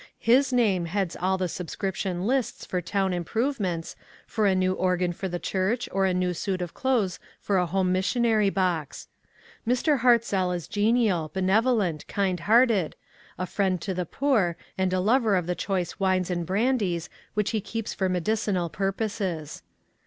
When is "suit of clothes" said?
6.33-7.19